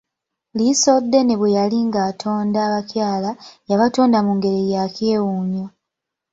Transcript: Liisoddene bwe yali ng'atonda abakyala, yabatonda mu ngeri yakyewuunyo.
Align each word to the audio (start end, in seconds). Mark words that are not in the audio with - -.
Liisoddene 0.57 1.33
bwe 1.37 1.55
yali 1.57 1.77
ng'atonda 1.87 2.57
abakyala, 2.67 3.31
yabatonda 3.69 4.17
mu 4.25 4.31
ngeri 4.37 4.61
yakyewuunyo. 4.75 5.65